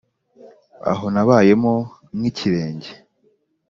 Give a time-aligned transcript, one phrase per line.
[0.91, 1.73] aho nabayemo
[2.17, 2.91] nk'ikirenge